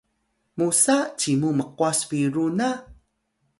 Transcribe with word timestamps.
musa 0.57 0.97
cimu 1.19 1.49
mqwas 1.59 1.99
biru 2.09 2.45
na? 2.57 2.69